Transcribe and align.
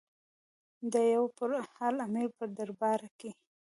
د 0.91 0.93
یو 1.13 1.23
برحال 1.37 1.95
امیر 2.07 2.29
په 2.39 2.45
دربار 2.57 3.01
کې. 3.19 3.29